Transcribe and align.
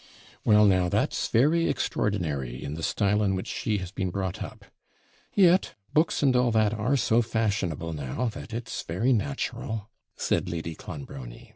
'Well, 0.43 0.65
now, 0.65 0.89
that's 0.89 1.27
very 1.27 1.69
extraordinary, 1.69 2.63
in 2.63 2.73
the 2.73 2.81
style 2.81 3.21
in 3.21 3.35
which 3.35 3.45
she 3.45 3.77
has 3.77 3.91
been 3.91 4.09
brought 4.09 4.41
up; 4.41 4.65
yet 5.35 5.75
books 5.93 6.23
and 6.23 6.35
all 6.35 6.49
that 6.53 6.73
are 6.73 6.97
so 6.97 7.21
fashionable 7.21 7.93
now, 7.93 8.25
that 8.29 8.51
it's 8.51 8.81
very 8.81 9.13
natural,' 9.13 9.91
said 10.15 10.49
Lady 10.49 10.73
Clonbrony. 10.73 11.49